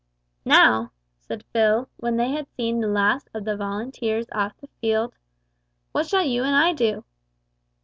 [0.45, 5.13] "Now," said Phil, when they had seen the last of the Volunteers off the field,
[5.91, 7.03] "what shall you and I do?"